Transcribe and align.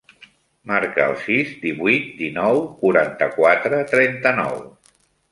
Marca 0.69 1.03
el 1.09 1.11
sis, 1.25 1.51
divuit, 1.65 2.07
dinou, 2.21 2.57
quaranta-quatre, 2.79 3.83
trenta-nou. 3.93 4.57